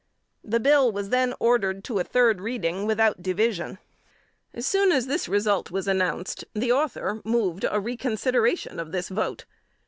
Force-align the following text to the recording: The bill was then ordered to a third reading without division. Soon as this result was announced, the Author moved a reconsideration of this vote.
The 0.43 0.59
bill 0.59 0.91
was 0.91 1.09
then 1.09 1.35
ordered 1.39 1.83
to 1.83 1.99
a 1.99 2.03
third 2.03 2.41
reading 2.41 2.87
without 2.87 3.21
division. 3.21 3.77
Soon 4.57 4.91
as 4.91 5.05
this 5.05 5.27
result 5.29 5.69
was 5.69 5.87
announced, 5.87 6.43
the 6.55 6.71
Author 6.71 7.21
moved 7.23 7.65
a 7.69 7.79
reconsideration 7.79 8.79
of 8.79 8.91
this 8.93 9.09
vote. 9.09 9.45